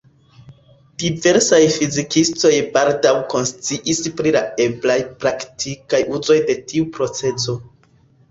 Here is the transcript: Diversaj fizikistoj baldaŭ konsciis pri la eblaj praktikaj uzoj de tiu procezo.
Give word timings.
Diversaj 1.01 1.59
fizikistoj 1.73 2.53
baldaŭ 2.77 3.11
konsciis 3.33 4.01
pri 4.21 4.33
la 4.37 4.41
eblaj 4.67 4.97
praktikaj 5.25 5.99
uzoj 6.21 6.39
de 6.51 6.57
tiu 6.73 6.89
procezo. 6.97 7.57